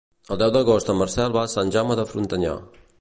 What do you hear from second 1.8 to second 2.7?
de Frontanyà.